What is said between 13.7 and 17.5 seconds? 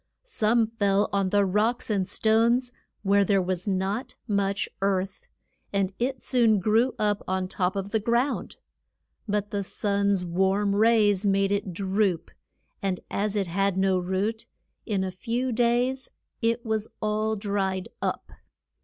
no root, in a few days it was all